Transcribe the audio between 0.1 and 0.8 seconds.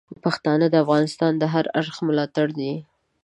پښتانه د